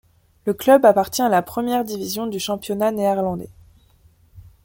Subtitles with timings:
[0.47, 3.51] Le club appartient à la première division du championnat néerlandais.